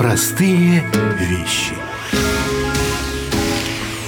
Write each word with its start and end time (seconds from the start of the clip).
Простые 0.00 0.82
вещи. 1.18 1.74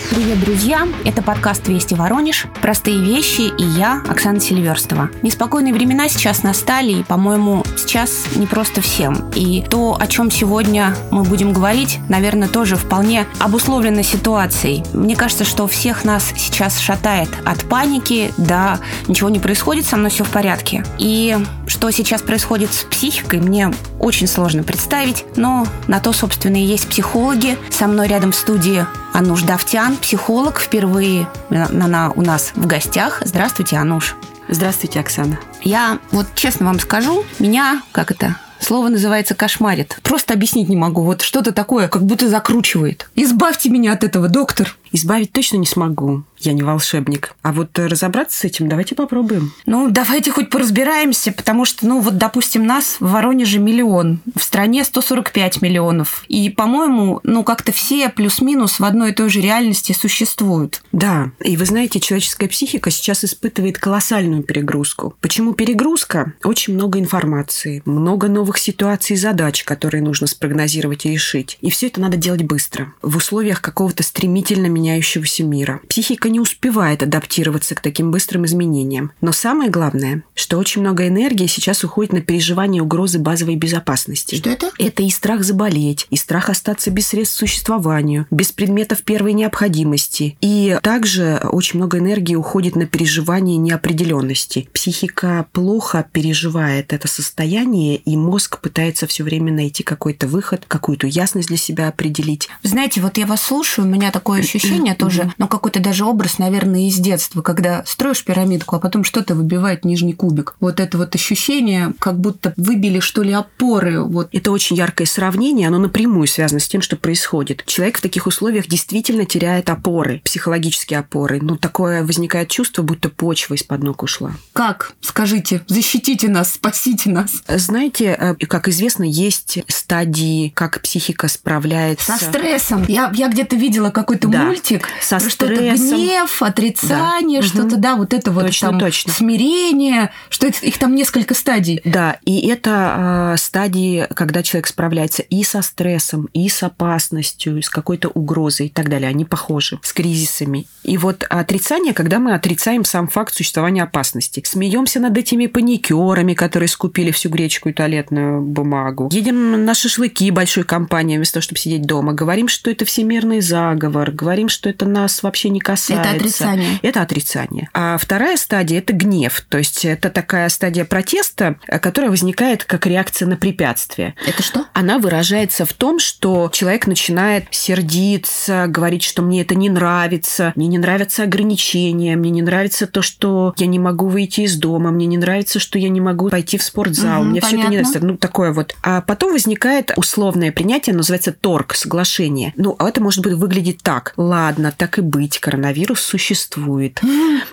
Привет, 0.09 0.41
друзья! 0.41 0.89
Это 1.05 1.21
подкаст 1.21 1.69
«Вести 1.69 1.95
Воронеж». 1.95 2.47
Простые 2.63 3.05
вещи 3.05 3.43
и 3.43 3.63
я, 3.63 4.03
Оксана 4.09 4.41
Селиверстова. 4.41 5.11
Неспокойные 5.21 5.75
времена 5.75 6.09
сейчас 6.09 6.45
настали, 6.45 6.93
и, 6.93 7.03
по-моему, 7.03 7.62
сейчас 7.93 8.25
не 8.37 8.47
просто 8.47 8.81
всем. 8.81 9.31
И 9.35 9.63
то, 9.69 9.99
о 10.01 10.07
чем 10.07 10.31
сегодня 10.31 10.97
мы 11.11 11.25
будем 11.25 11.53
говорить, 11.53 11.99
наверное, 12.09 12.49
тоже 12.49 12.77
вполне 12.77 13.27
обусловлено 13.39 14.01
ситуацией. 14.01 14.83
Мне 14.95 15.15
кажется, 15.15 15.45
что 15.45 15.67
всех 15.67 16.03
нас 16.03 16.33
сейчас 16.35 16.79
шатает 16.79 17.29
от 17.45 17.69
паники, 17.69 18.33
да, 18.39 18.81
ничего 19.09 19.29
не 19.29 19.41
происходит, 19.41 19.85
со 19.85 19.99
мной 19.99 20.09
все 20.09 20.25
в 20.25 20.31
порядке. 20.31 20.87
И 20.97 21.37
что 21.67 21.91
сейчас 21.91 22.23
происходит 22.23 22.73
с 22.73 22.85
психикой, 22.85 23.41
мне 23.41 23.71
очень 23.99 24.27
сложно 24.27 24.63
представить, 24.63 25.27
но 25.37 25.67
на 25.87 26.01
то, 26.01 26.15
собственно, 26.15 26.57
и 26.57 26.65
есть 26.65 26.89
психологи. 26.89 27.59
Со 27.69 27.89
мной 27.89 28.09
рядом 28.09 28.33
в 28.33 28.37
студии 28.37 28.87
Ануш 29.13 29.43
Давтян, 29.43 29.99
психолог, 29.99 30.61
впервые 30.61 31.29
она 31.51 32.11
у 32.17 32.23
нас 32.23 32.53
в 32.55 32.67
гостях. 32.67 33.21
Здравствуйте, 33.23 33.77
Ануш. 33.77 34.17
Здравствуйте, 34.49 35.01
Оксана. 35.01 35.39
Я 35.63 35.99
вот 36.11 36.27
честно 36.35 36.67
вам 36.67 36.81
скажу, 36.81 37.25
меня, 37.39 37.83
как 37.93 38.11
это, 38.11 38.37
Слово 38.63 38.89
называется 38.89 39.35
кошмарит. 39.35 39.99
Просто 40.05 40.35
объяснить 40.35 40.69
не 40.69 40.77
могу. 40.77 41.03
Вот 41.03 41.23
что-то 41.23 41.51
такое, 41.51 41.89
как 41.89 42.05
будто 42.05 42.29
закручивает. 42.29 43.11
Избавьте 43.17 43.69
меня 43.71 43.93
от 43.93 44.05
этого, 44.05 44.29
доктор. 44.29 44.77
Избавить 44.93 45.33
точно 45.33 45.57
не 45.57 45.67
смогу. 45.67 46.25
Я 46.39 46.53
не 46.53 46.63
волшебник. 46.63 47.35
А 47.43 47.53
вот 47.53 47.79
разобраться 47.79 48.39
с 48.39 48.45
этим 48.45 48.69
давайте 48.69 48.95
попробуем. 48.95 49.53
Ну, 49.65 49.89
давайте 49.91 50.31
хоть 50.33 50.51
поразбираемся, 50.51 51.33
потому 51.33 51.65
что, 51.65 51.87
ну, 51.87 52.01
вот, 52.01 52.19
допустим, 52.19 52.67
нас 52.67 52.97
в 53.01 53.11
Воронеже 53.11 53.59
миллион, 53.59 54.21
в 54.35 54.43
стране 54.43 54.85
145 54.85 55.63
миллионов. 55.63 56.25
И, 56.29 56.51
по-моему, 56.51 57.21
ну, 57.23 57.45
как-то 57.45 57.73
все 57.73 58.09
плюс-минус 58.09 58.81
в 58.81 58.85
одной 58.85 59.11
и 59.11 59.15
той 59.15 59.31
же 59.31 59.41
реальности 59.41 59.93
существуют. 59.93 60.83
Да, 60.91 61.31
и 61.41 61.57
вы 61.57 61.65
знаете, 61.65 62.01
человеческая 62.01 62.49
психика 62.49 62.91
сейчас 62.91 63.25
испытывает 63.25 63.79
колоссальную 63.79 64.43
перегрузку. 64.43 65.15
Почему 65.21 65.55
перегрузка? 65.55 66.35
Очень 66.43 66.75
много 66.75 66.99
информации, 66.99 67.83
много 67.85 68.29
новых 68.29 68.59
ситуаций 68.59 69.15
и 69.15 69.19
задач, 69.19 69.63
которые 69.65 70.03
нужно 70.03 70.27
спрогнозировать 70.27 71.07
и 71.07 71.13
решить. 71.13 71.59
И 71.61 71.71
все 71.71 71.87
это 71.87 72.01
надо 72.01 72.17
делать 72.17 72.43
быстро, 72.43 72.93
в 73.01 73.17
условиях 73.17 73.61
какого-то 73.61 74.03
стремительно 74.03 74.67
меняющегося 74.83 75.45
мира. 75.45 75.81
Психика 75.89 76.29
не 76.29 76.41
успевает 76.41 77.03
адаптироваться 77.03 77.75
к 77.75 77.81
таким 77.81 78.11
быстрым 78.11 78.45
изменениям. 78.47 79.13
Но 79.21 79.33
самое 79.33 79.71
главное, 79.71 80.25
что 80.35 80.59
очень 80.59 80.81
много 80.81 81.07
энергии 81.07 81.47
сейчас 81.47 81.85
уходит 81.85 82.13
на 82.13 82.21
переживание 82.21 82.83
угрозы 82.83 83.19
базовой 83.19 83.57
безопасности. 83.57 84.35
Что 84.35 84.51
это? 84.51 84.71
Это 84.79 85.03
и 85.03 85.11
страх 85.11 85.45
заболеть, 85.45 86.07
и 86.11 86.17
страх 86.17 86.51
остаться 86.51 86.91
без 86.91 87.09
средств 87.09 87.37
к 87.37 87.39
существованию, 87.39 88.27
без 88.31 88.51
предметов 88.51 89.03
первой 89.03 89.33
необходимости. 89.33 90.37
И 90.41 90.77
также 90.83 91.41
очень 91.45 91.79
много 91.79 91.99
энергии 91.99 92.35
уходит 92.35 92.75
на 92.75 92.87
переживание 92.87 93.57
неопределенности. 93.57 94.69
Психика 94.73 95.47
плохо 95.53 96.07
переживает 96.13 96.93
это 96.93 97.07
состояние, 97.07 97.97
и 97.97 98.17
мозг 98.17 98.61
пытается 98.61 99.07
все 99.07 99.23
время 99.23 99.53
найти 99.53 99.83
какой-то 99.83 100.27
выход, 100.27 100.65
какую-то 100.67 101.07
ясность 101.07 101.49
для 101.49 101.57
себя 101.57 101.89
определить. 101.89 102.49
Знаете, 102.63 103.01
вот 103.01 103.19
я 103.19 103.27
вас 103.27 103.43
слушаю, 103.43 103.87
у 103.87 103.91
меня 103.91 104.11
такое 104.11 104.41
ощущение 104.43 104.72
тоже, 104.95 105.33
но 105.39 105.49
какой-то 105.49 105.81
даже 105.81 106.05
образ 106.05 106.39
наверное, 106.39 106.89
из 106.89 106.97
детства, 106.97 107.43
когда 107.43 107.85
строишь 107.87 108.25
пирамидку, 108.25 108.77
а 108.77 108.81
потом 108.81 109.05
что-то 109.05 109.35
выбивает 109.35 109.85
нижний 109.85 110.13
кубик. 110.13 110.55
Вот 110.61 110.81
это 110.81 110.99
вот 110.99 111.15
ощущение, 111.15 111.95
как 111.99 112.19
будто 112.19 112.53
выбили, 112.57 113.01
что 113.01 113.23
ли, 113.23 113.33
опоры. 113.33 114.03
Вот. 114.03 114.29
Это 114.33 114.51
очень 114.51 114.77
яркое 114.77 115.07
сравнение, 115.07 115.69
оно 115.69 115.79
напрямую 115.79 116.27
связано 116.27 116.61
с 116.61 116.69
тем, 116.69 116.83
что 116.83 116.97
происходит. 116.97 117.65
Человек 117.67 117.99
в 117.99 118.01
таких 118.01 118.27
условиях 118.27 118.67
действительно 118.67 119.25
теряет 119.25 119.71
опоры, 119.71 120.21
психологические 120.25 121.01
опоры. 121.01 121.41
Ну, 121.41 121.57
такое 121.57 122.05
возникает 122.05 122.49
чувство, 122.49 122.83
будто 122.83 123.09
почва 123.09 123.55
из-под 123.55 123.83
ног 123.83 124.03
ушла. 124.03 124.33
Как? 124.53 124.93
Скажите, 125.01 125.63
защитите 125.67 126.29
нас, 126.29 126.55
спасите 126.55 127.11
нас. 127.11 127.43
Знаете, 127.49 128.17
э, 128.19 128.35
как 128.47 128.69
известно, 128.69 129.05
есть 129.05 129.59
стадии, 129.69 130.49
как 130.55 130.81
психика 130.83 131.29
справляется... 131.29 132.17
Со 132.17 132.25
стрессом. 132.25 132.85
Я, 132.89 133.13
я 133.15 133.29
где-то 133.29 133.57
видела 133.57 133.91
какой-то 133.91 134.29
да. 134.29 134.39
Мультик. 134.63 134.89
Со 135.01 135.19
стрессом 135.19 135.97
гнев, 135.99 136.43
отрицание, 136.43 137.41
да. 137.41 137.47
что-то, 137.47 137.77
да, 137.77 137.97
вот 137.97 138.15
это 138.15 138.31
вот 138.31 138.47
точно, 138.47 138.71
там 138.71 138.81
точно. 138.81 139.13
смирение, 139.13 140.11
что 140.29 140.47
это, 140.47 140.65
их 140.65 140.79
там 140.79 140.95
несколько 140.95 141.35
стадий. 141.35 141.81
Да, 141.85 142.19
и 142.25 142.47
это 142.49 143.33
э, 143.35 143.37
стадии, 143.39 144.07
когда 144.15 144.43
человек 144.43 144.67
справляется 144.67 145.23
и 145.23 145.43
со 145.45 145.63
стрессом, 145.63 146.29
и 146.33 146.49
с 146.49 146.63
опасностью, 146.63 147.59
и 147.59 147.63
с 147.63 147.69
какой-то 147.69 148.09
угрозой 148.09 148.67
и 148.67 148.71
так 148.71 148.89
далее. 148.89 149.09
Они 149.09 149.25
похожи 149.25 149.79
с 149.83 149.93
кризисами. 149.93 150.67
И 150.83 150.99
вот 150.99 151.25
отрицание, 151.29 151.95
когда 151.95 152.19
мы 152.19 152.35
отрицаем 152.35 152.85
сам 152.85 153.09
факт 153.09 153.35
существования 153.35 153.83
опасности. 153.83 154.43
Смеемся 154.45 155.01
над 155.01 155.17
этими 155.17 155.47
паникерами, 155.47 156.35
которые 156.35 156.69
скупили 156.69 157.11
всю 157.11 157.29
гречку 157.29 157.69
и 157.69 157.73
туалетную 157.73 158.43
бумагу. 158.43 159.09
Едем 159.13 159.65
на 159.65 159.75
шашлыки 159.75 160.31
большой 160.31 160.65
компанией 160.65 161.17
вместо 161.17 161.35
того, 161.35 161.43
чтобы 161.43 161.59
сидеть 161.59 161.83
дома. 161.83 162.13
Говорим, 162.13 162.49
что 162.49 162.71
это 162.71 162.85
всемирный 162.85 163.41
заговор. 163.41 164.11
Говорим, 164.11 164.49
что 164.53 164.69
это 164.69 164.87
нас 164.87 165.23
вообще 165.23 165.49
не 165.49 165.61
касается 165.61 166.11
это 166.11 166.17
отрицание. 166.17 166.79
Это 166.83 167.03
отрицание. 167.03 167.69
А 167.73 167.97
вторая 167.99 168.37
стадия– 168.37 168.79
это 168.81 168.93
гнев. 168.93 169.45
То 169.49 169.59
есть 169.59 169.85
это 169.85 170.11
такая 170.11 170.49
стадия 170.49 170.85
протеста, 170.85 171.57
которая 171.67 172.11
возникает 172.11 172.65
как 172.65 172.87
реакция 172.87 173.27
на 173.27 173.37
препятствие. 173.37 174.15
Это 174.27 174.43
что? 174.43 174.67
Она 174.73 174.99
выражается 174.99 175.65
в 175.65 175.73
том, 175.73 175.99
что 175.99 176.51
человек 176.53 176.87
начинает 176.87 177.47
сердиться, 177.51 178.67
говорить, 178.69 179.03
что 179.03 179.23
мне 179.23 179.43
это 179.43 179.55
не 179.55 179.69
нравится, 179.69 180.53
мне 180.55 180.67
не 180.67 180.79
нравятся 180.79 181.25
ограничения, 181.25 182.17
мне 182.17 182.31
не 182.31 182.43
нравится 182.43 182.87
то, 182.87 183.03
что 183.03 183.55
я 183.57 183.67
не 183.67 183.79
могу 183.79 184.07
выйти 184.09 184.43
из 184.43 184.57
дома, 184.57 184.91
мне 184.91 185.07
не 185.07 185.19
нравится, 185.19 185.59
что 185.59 185.79
я 185.79 185.89
не 185.89 186.01
могу 186.01 186.29
пойти 186.29 186.59
в 186.59 186.63
спортзал, 186.63 187.23
угу, 187.23 187.31
мне 187.31 187.41
все 187.41 187.57
это 187.59 187.69
не 187.69 187.77
нравится. 187.79 188.01
Ну, 188.05 188.17
такое 188.17 188.53
вот. 188.53 188.75
А 188.83 189.01
потом 189.01 189.33
возникает 189.33 189.93
условное 189.97 190.53
принятие, 190.53 190.95
называется 190.95 191.33
торг, 191.33 191.75
соглашение. 191.75 192.53
Ну, 192.57 192.77
а 192.79 192.89
это 192.89 193.01
может 193.01 193.23
быть 193.23 193.35
выглядеть 193.35 193.83
так. 193.83 194.13
Ладно, 194.33 194.73
так 194.75 194.97
и 194.97 195.03
быть, 195.03 195.39
коронавирус 195.41 195.83
вирус 195.83 196.01
существует. 196.01 197.03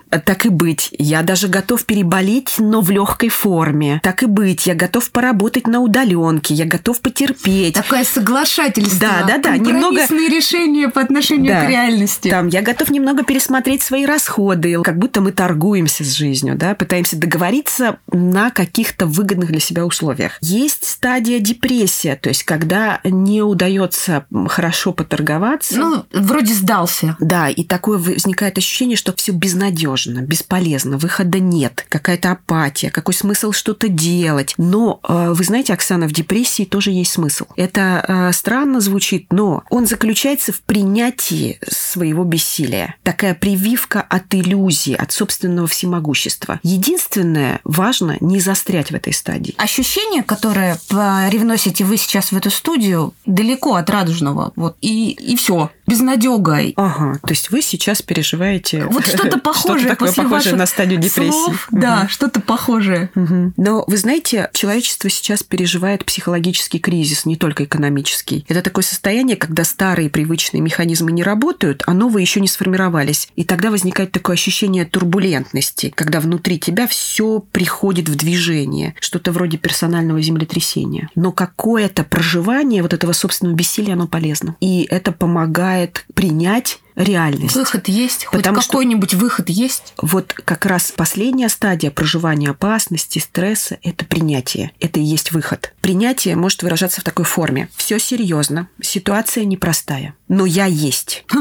Так 0.09 0.45
и 0.45 0.50
быть, 0.50 0.90
я 0.97 1.23
даже 1.23 1.50
готов 1.50 1.85
переболеть, 1.85 2.56
но 2.57 2.79
в 2.79 2.90
легкой 2.90 3.28
форме. 3.28 4.00
Так 4.01 4.23
и 4.23 4.28
быть, 4.28 4.66
я 4.66 4.75
готов 4.75 5.12
поработать 5.12 5.67
на 5.67 5.81
удаленке, 5.81 6.53
я 6.53 6.66
готов 6.66 7.01
потерпеть. 7.01 7.73
Такое 7.73 8.06
соглашательство. 8.06 9.00
Да, 9.00 9.23
да, 9.28 9.38
да. 9.40 9.57
Немного 9.57 10.00
решения 10.29 10.88
по 10.88 11.01
отношению 11.01 11.53
да. 11.53 11.66
к 11.66 11.69
реальности. 11.69 12.29
Там, 12.29 12.47
я 12.47 12.62
готов 12.62 12.91
немного 12.91 13.23
пересмотреть 13.23 13.84
свои 13.84 14.06
расходы, 14.06 14.81
как 14.81 14.97
будто 14.97 15.19
мы 15.19 15.34
торгуемся 15.34 16.06
с 16.06 16.13
жизнью, 16.13 16.56
да, 16.56 16.75
пытаемся 16.75 17.17
договориться 17.17 18.00
на 18.09 18.51
каких-то 18.51 19.06
выгодных 19.06 19.50
для 19.50 19.59
себя 19.59 19.85
условиях. 19.85 20.38
Есть 20.40 20.85
стадия 20.85 21.40
депрессия, 21.40 22.16
то 22.16 22.29
есть 22.29 22.44
когда 22.44 23.01
не 23.03 23.41
удается 23.41 24.25
хорошо 24.47 24.94
поторговаться. 24.94 25.78
Ну, 25.78 26.06
вроде 26.13 26.53
сдался. 26.69 27.18
Да, 27.19 27.50
и 27.50 27.63
такое 27.63 27.97
возникает 27.97 28.57
ощущение, 28.59 28.96
что 28.96 29.12
все 29.16 29.31
безнадежно, 29.31 30.19
бесполезно, 30.19 30.97
выхода 30.97 31.40
нет, 31.40 31.85
какая-то 31.90 32.31
апатия, 32.31 32.91
какой 32.91 33.16
смысл 33.16 33.52
что-то 33.52 33.88
делать. 33.88 34.53
Но 34.57 35.00
э, 35.08 35.34
вы 35.34 35.44
знаете, 35.44 35.74
Оксана, 35.74 36.08
в 36.08 36.12
депрессии 36.12 36.66
тоже 36.66 36.91
есть 36.91 37.13
смысл. 37.13 37.46
Это 37.56 38.06
э, 38.08 38.31
странно 38.34 38.81
звучит, 38.81 39.25
но 39.31 39.63
он 39.72 39.88
заключается 39.88 40.53
в 40.53 40.62
принятии 40.62 41.59
своего 41.68 42.24
бессилия. 42.24 42.96
Такая 43.02 43.34
прививка 43.34 44.02
от 44.02 44.35
иллюзии, 44.35 44.94
от 44.94 45.12
собственного 45.12 45.68
всемогущества. 45.68 46.59
Единственное, 46.62 47.62
важно 47.63 48.18
не 48.19 48.40
застрять 48.40 48.91
в 48.91 48.96
этой 48.96 49.13
стадии. 49.13 49.56
Ощущение, 49.58 50.22
которое 50.22 50.79
привносите 50.88 51.84
вы 51.84 51.97
сейчас 51.97 52.31
в 52.31 52.38
эту 52.38 52.52
студию, 52.52 53.16
далеко 53.26 53.73
от 53.73 53.90
радужного. 53.90 54.53
Вот 54.55 54.78
и, 54.82 55.11
и 55.11 55.35
все. 55.35 55.72
Безнадегой. 55.90 56.74
Ага. 56.78 57.20
То 57.24 57.32
есть 57.32 57.52
вы 57.52 57.62
сейчас 57.62 58.02
переживаете... 58.02 58.86
Вот 58.86 59.06
что-то 59.06 59.38
похожее 59.40 59.80
что 59.80 59.90
такое 59.90 60.14
похожее 60.14 60.56
на 60.56 60.66
стадию 60.66 61.00
депрессии. 61.00 61.32
Слов, 61.32 61.68
угу. 61.72 61.82
Да, 61.82 62.08
что-то 62.08 62.41
похожее. 62.41 63.09
Угу. 63.16 63.53
Но 63.58 63.84
вы 63.88 63.97
знаете, 63.97 64.50
человечество 64.53 65.09
сейчас 65.09 65.44
переживает 65.44 66.06
психологический 66.06 66.80
кризис, 66.80 67.26
не 67.26 67.36
только 67.36 67.64
экономический. 67.64 68.46
Это 68.47 68.62
такое 68.62 68.84
состояние, 68.84 69.38
когда 69.38 69.64
старые 69.64 70.09
привычные 70.09 70.62
механизмы 70.62 71.12
не 71.12 71.24
работают, 71.24 71.84
а 71.88 71.94
новые 71.94 72.24
еще 72.24 72.40
не 72.40 72.47
сформировались. 72.47 73.30
И 73.36 73.44
тогда 73.44 73.72
возникает 73.72 74.12
такое 74.12 74.36
ощущение 74.36 74.86
турбулентности, 74.86 75.91
когда 75.96 76.20
внутри 76.20 76.59
тебя 76.59 76.88
все 76.88 77.40
приходит 77.40 78.09
в 78.09 78.16
движение, 78.16 78.96
что-то 79.00 79.32
вроде 79.32 79.58
персонального 79.58 80.22
землетрясения. 80.22 81.09
Но 81.16 81.32
какое-то 81.32 82.03
проживание 82.03 82.82
вот 82.82 82.94
этого 82.94 83.14
собственного 83.14 83.56
бессилия, 83.56 83.94
оно 83.94 84.08
полезно. 84.08 84.56
И 84.59 84.88
это 84.90 85.12
помогает 85.12 85.78
принять 86.14 86.79
реальность. 86.96 87.56
Выход 87.56 87.88
есть? 87.88 88.26
Хоть 88.26 88.40
Потому 88.41 88.62
какой-нибудь 88.62 89.14
выход 89.14 89.50
есть? 89.50 89.94
Вот 90.02 90.34
как 90.34 90.66
раз 90.66 90.91
последняя 90.96 91.50
стадия 91.50 91.91
проживания 91.91 92.50
опасности, 92.50 93.20
стресса– 93.20 93.78
это 93.84 94.06
принятие. 94.06 94.72
Это 94.80 95.00
и 95.00 95.03
есть 95.03 95.32
выход. 95.32 95.74
Принятие 95.82 96.36
может 96.36 96.64
выражаться 96.64 97.02
в 97.02 97.03
такой 97.03 97.26
форме. 97.26 97.70
Все 97.76 98.00
серьезно, 98.00 98.68
ситуация 98.82 99.46
непростая, 99.46 100.14
но 100.28 100.46
я 100.46 100.66
есть. 100.66 101.24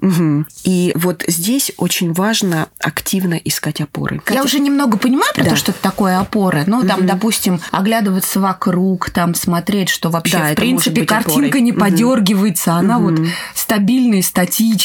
Мгм. 0.00 0.46
И 0.62 0.92
вот 0.94 1.24
здесь 1.26 1.72
очень 1.76 2.12
важно 2.12 2.68
активно 2.78 3.34
искать 3.34 3.80
опоры. 3.80 4.22
Я 4.30 4.44
уже 4.44 4.60
немного 4.60 4.96
понимаю 4.96 5.32
про 5.34 5.42
Да. 5.42 5.50
то, 5.50 5.56
что 5.56 5.72
это 5.72 5.80
такое 5.82 6.20
опора. 6.20 6.62
Ну, 6.68 6.86
там, 6.86 6.98
Мгм. 7.00 7.08
допустим, 7.08 7.60
оглядываться 7.72 8.38
вокруг, 8.38 9.10
там, 9.10 9.34
смотреть, 9.34 9.88
что 9.88 10.10
вообще, 10.10 10.38
Да, 10.38 10.52
в 10.52 10.54
принципе, 10.54 11.04
картинка 11.04 11.46
опорой. 11.48 11.60
не 11.62 11.72
подергивается, 11.72 12.74
она 12.74 13.00
вот 13.00 13.18
стабильная, 13.56 14.22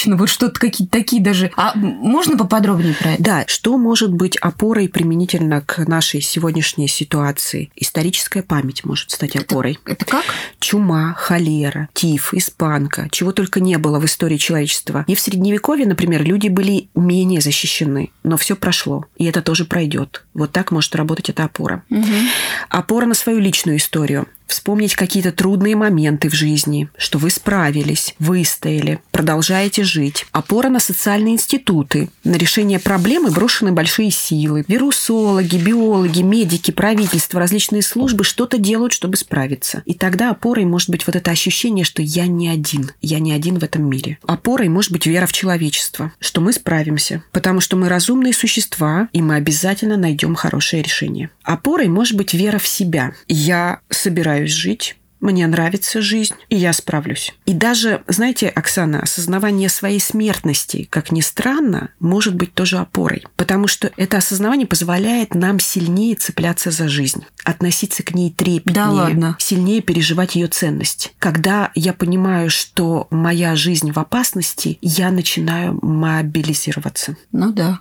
статична, 0.03 0.17
вот 0.17 0.29
что-то 0.29 0.59
какие-то 0.59 0.91
такие 0.91 1.21
даже. 1.21 1.51
А 1.55 1.73
можно 1.75 2.37
поподробнее 2.37 2.93
про 2.93 3.13
это? 3.13 3.23
Да, 3.23 3.43
что 3.47 3.77
может 3.77 4.11
быть 4.13 4.37
опорой 4.37 4.89
применительно 4.89 5.61
к 5.61 5.87
нашей 5.87 6.21
сегодняшней 6.21 6.87
ситуации? 6.87 7.71
Историческая 7.75 8.43
память 8.43 8.83
может 8.85 9.11
стать 9.11 9.35
опорой. 9.35 9.79
Это 9.85 10.05
как? 10.05 10.23
Чума, 10.59 11.13
холера, 11.17 11.89
тиф, 11.93 12.33
испанка, 12.33 13.07
чего 13.11 13.31
только 13.31 13.59
не 13.59 13.77
было 13.77 13.99
в 13.99 14.05
истории 14.05 14.37
человечества. 14.37 15.05
И 15.07 15.15
в 15.15 15.19
Средневековье, 15.19 15.85
например, 15.85 16.23
люди 16.23 16.47
были 16.47 16.89
менее 16.95 17.41
защищены, 17.41 18.11
но 18.23 18.37
все 18.37 18.55
прошло, 18.55 19.05
и 19.17 19.25
это 19.25 19.41
тоже 19.41 19.65
пройдет. 19.65 20.25
Вот 20.33 20.51
так 20.51 20.71
может 20.71 20.95
работать 20.95 21.29
эта 21.29 21.45
опора. 21.45 21.83
Опора 22.69 23.05
на 23.05 23.13
свою 23.13 23.39
личную 23.39 23.77
историю. 23.77 24.27
Вспомнить 24.47 24.95
какие-то 24.95 25.31
трудные 25.31 25.75
моменты 25.75 26.29
в 26.29 26.33
жизни, 26.33 26.89
что 26.97 27.17
вы 27.17 27.29
справились, 27.29 28.15
выстояли, 28.19 28.99
продолжаете 29.11 29.83
жить. 29.83 30.25
Опора 30.31 30.69
на 30.69 30.79
социальные 30.79 31.35
институты. 31.35 32.09
На 32.23 32.35
решение 32.35 32.79
проблемы 32.79 33.31
брошены 33.31 33.71
большие 33.71 34.11
силы. 34.11 34.63
Вирусологи, 34.67 35.57
биологи, 35.57 36.21
медики, 36.21 36.71
правительство, 36.71 37.39
различные 37.39 37.81
службы 37.81 38.23
что-то 38.23 38.57
делают, 38.57 38.93
чтобы 38.93 39.17
справиться. 39.17 39.81
И 39.85 39.93
тогда 39.93 40.31
опорой 40.31 40.65
может 40.65 40.89
быть 40.89 41.07
вот 41.07 41.15
это 41.15 41.31
ощущение, 41.31 41.85
что 41.85 42.01
я 42.01 42.27
не 42.27 42.49
один, 42.49 42.91
я 43.01 43.19
не 43.19 43.31
один 43.33 43.59
в 43.59 43.63
этом 43.63 43.89
мире. 43.89 44.17
Опорой 44.25 44.69
может 44.69 44.91
быть 44.91 45.05
вера 45.05 45.25
в 45.25 45.33
человечество, 45.33 46.11
что 46.19 46.41
мы 46.41 46.53
справимся, 46.53 47.23
потому 47.31 47.59
что 47.59 47.75
мы 47.75 47.89
разумные 47.89 48.33
существа, 48.33 49.09
и 49.13 49.21
мы 49.21 49.35
обязательно 49.35 49.97
найдем 49.97 50.35
хорошее 50.35 50.83
решение. 50.83 51.29
Опорой 51.43 51.87
может 51.87 52.17
быть 52.17 52.33
вера 52.33 52.59
в 52.59 52.67
себя. 52.67 53.13
Я 53.27 53.79
собираюсь 53.89 54.42
жить, 54.47 54.95
мне 55.23 55.47
нравится 55.47 56.01
жизнь, 56.01 56.35
и 56.49 56.55
я 56.57 56.73
справлюсь. 56.73 57.33
И 57.45 57.53
даже, 57.53 58.03
знаете, 58.07 58.49
Оксана, 58.49 59.01
осознавание 59.01 59.69
своей 59.69 59.99
смертности, 59.99 60.87
как 60.89 61.11
ни 61.11 61.21
странно, 61.21 61.89
может 61.99 62.35
быть 62.35 62.53
тоже 62.53 62.77
опорой. 62.77 63.23
Потому 63.37 63.67
что 63.67 63.91
это 63.97 64.17
осознавание 64.17 64.67
позволяет 64.67 65.33
нам 65.33 65.59
сильнее 65.59 66.15
цепляться 66.15 66.71
за 66.71 66.87
жизнь, 66.87 67.25
относиться 67.43 68.03
к 68.03 68.13
ней 68.13 68.31
трепетнее, 68.31 68.73
Да 68.75 68.91
ладно? 68.91 69.35
сильнее 69.39 69.81
переживать 69.81 70.35
ее 70.35 70.47
ценность. 70.47 71.13
Когда 71.19 71.71
я 71.75 71.93
понимаю, 71.93 72.49
что 72.49 73.07
моя 73.09 73.55
жизнь 73.55 73.91
в 73.91 73.97
опасности, 73.99 74.77
я 74.81 75.09
начинаю 75.11 75.79
мобилизироваться. 75.81 77.15
Ну 77.31 77.51
да. 77.51 77.79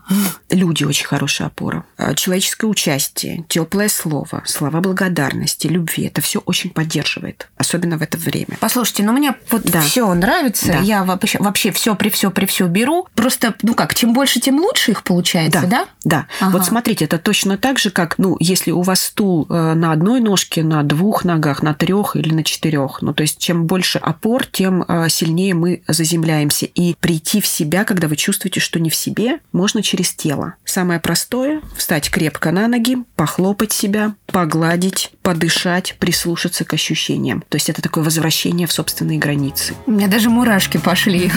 Люди 0.50 0.84
очень 0.84 1.06
хорошая 1.06 1.48
опора. 1.48 1.84
А, 1.96 2.14
Человеческое 2.14 2.66
участие, 2.68 3.44
теплое 3.48 3.88
слово, 3.88 4.42
слова 4.46 4.80
благодарности, 4.80 5.66
любви 5.66 6.04
это 6.04 6.20
все 6.20 6.40
очень 6.40 6.70
поддерживает, 6.70 7.31
особенно 7.56 7.98
в 7.98 8.02
это 8.02 8.18
время. 8.18 8.56
Послушайте, 8.60 9.02
ну 9.04 9.12
мне 9.12 9.34
вот 9.50 9.62
Да. 9.64 9.80
все 9.80 10.12
нравится. 10.14 10.66
Да. 10.68 10.78
Я 10.78 11.04
вообще, 11.04 11.38
вообще 11.38 11.70
все 11.72 11.94
при 11.94 12.10
все 12.10 12.30
при 12.30 12.46
все 12.46 12.66
беру. 12.66 13.06
Просто, 13.14 13.54
ну 13.62 13.74
как, 13.74 13.94
чем 13.94 14.12
больше, 14.12 14.40
тем 14.40 14.58
лучше 14.58 14.92
их 14.92 15.02
получается, 15.04 15.66
да? 15.66 15.86
Да. 16.04 16.26
Ага. 16.40 16.52
Вот 16.52 16.64
смотрите, 16.66 17.04
это 17.04 17.18
точно 17.18 17.56
так 17.58 17.78
же, 17.78 17.90
как, 17.90 18.18
ну, 18.18 18.36
если 18.40 18.70
у 18.70 18.82
вас 18.82 19.02
стул 19.02 19.46
э, 19.48 19.74
на 19.74 19.92
одной 19.92 20.20
ножке, 20.20 20.62
на 20.62 20.82
двух 20.82 21.24
ногах, 21.24 21.62
на 21.62 21.74
трех 21.74 22.16
или 22.16 22.32
на 22.32 22.44
четырех. 22.44 23.02
Ну, 23.02 23.14
то 23.14 23.22
есть, 23.22 23.38
чем 23.38 23.66
больше 23.66 23.98
опор, 23.98 24.46
тем 24.46 24.82
э, 24.82 25.08
сильнее 25.08 25.54
мы 25.54 25.82
заземляемся. 25.88 26.66
И 26.66 26.94
прийти 27.00 27.40
в 27.40 27.46
себя, 27.46 27.84
когда 27.84 28.08
вы 28.08 28.16
чувствуете, 28.16 28.60
что 28.60 28.80
не 28.80 28.90
в 28.90 28.94
себе, 28.94 29.38
можно 29.52 29.82
через 29.82 30.12
тело. 30.12 30.54
Самое 30.64 31.00
простое– 31.00 31.60
встать 31.76 32.10
крепко 32.10 32.50
на 32.50 32.68
ноги, 32.68 32.96
похлопать 33.16 33.72
себя, 33.72 34.14
погладить, 34.32 35.12
подышать, 35.22 35.96
прислушаться 35.98 36.64
к 36.64 36.72
ощущениям. 36.74 37.44
То 37.48 37.56
есть, 37.56 37.70
это 37.70 37.82
такое 37.82 38.02
возвращение 38.02 38.66
в 38.66 38.72
собственные 38.72 39.18
границы. 39.18 39.74
У 39.86 39.92
меня 39.92 40.08
даже 40.08 40.30
мурашки 40.30 40.78
пошли. 40.78 41.30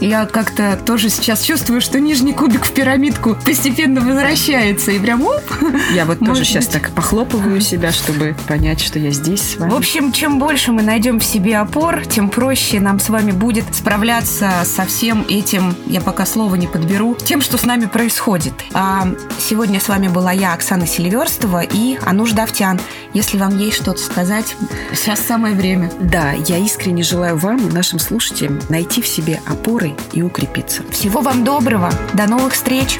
Я 0.00 0.26
как-то 0.26 0.78
тоже 0.84 1.08
сейчас 1.08 1.42
чувствую, 1.42 1.80
что 1.80 2.00
нижний 2.00 2.32
кубик 2.32 2.66
в 2.66 2.72
пирамидку 2.72 3.36
постепенно 3.44 4.00
возвращается. 4.00 4.90
И 4.90 4.98
прям 4.98 5.24
оп. 5.24 5.42
Я 5.92 6.04
вот 6.04 6.18
тоже 6.18 6.44
сейчас 6.44 6.66
так 6.66 6.90
похлопываю 6.90 7.60
себя, 7.60 7.92
чтобы 7.92 8.36
понять, 8.48 8.80
что 8.80 8.98
я 8.98 9.10
здесь 9.10 9.40
с 9.40 9.56
вами. 9.56 9.70
В 9.70 9.74
общем, 9.74 10.12
чем 10.12 10.38
больше 10.38 10.72
мы 10.72 10.82
найдем 10.82 11.20
в 11.20 11.24
себе 11.24 11.58
опор, 11.58 12.04
тем 12.06 12.28
проще 12.28 12.80
нам 12.80 12.98
с 12.98 13.08
вами 13.08 13.30
будет 13.30 13.64
справляться 13.72 14.50
со 14.64 14.84
всем 14.84 15.24
этим, 15.28 15.74
я 15.86 16.00
пока 16.00 16.26
слова 16.26 16.54
не 16.56 16.66
подберу, 16.66 17.16
тем, 17.16 17.40
что 17.40 17.58
с 17.58 17.64
нами 17.64 17.86
происходит. 17.86 18.54
А 18.72 19.08
сегодня 19.38 19.80
с 19.80 19.88
вами 19.88 20.08
была 20.08 20.32
я, 20.32 20.54
Оксана 20.54 20.86
Селиверстова 20.86 21.62
и 21.62 21.96
Ануш 22.24 22.32
Давтян. 22.32 22.80
Если 23.12 23.36
вам 23.36 23.58
есть 23.58 23.76
что-то 23.76 24.00
сказать, 24.00 24.56
сейчас 24.94 25.20
самое 25.20 25.54
время. 25.54 25.92
Да, 26.00 26.32
я 26.32 26.56
искренне 26.56 27.02
желаю 27.02 27.36
вам 27.36 27.68
и 27.68 27.70
нашим 27.70 27.98
слушателям 27.98 28.60
найти 28.70 29.02
в 29.02 29.06
себе 29.06 29.42
опоры 29.44 29.94
и 30.14 30.22
укрепиться. 30.22 30.82
Всего 30.90 31.20
вам 31.20 31.44
доброго. 31.44 31.92
До 32.14 32.26
новых 32.26 32.54
встреч. 32.54 32.98